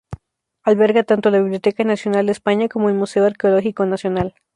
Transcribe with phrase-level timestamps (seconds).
[0.63, 4.33] Alberga tanto la Biblioteca Nacional de España como el Museo Arqueológico Nacional.